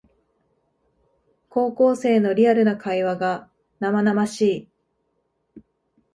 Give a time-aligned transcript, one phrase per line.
[1.47, 4.69] 高校生のリアルな会話が生々しい